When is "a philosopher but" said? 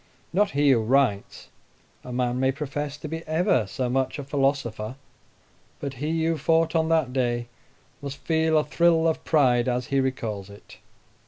4.17-5.93